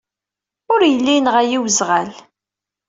Ur 0.73 0.81
yelli 0.85 1.13
yenɣa-iyi 1.15 1.59
weẓɣal. 1.63 2.09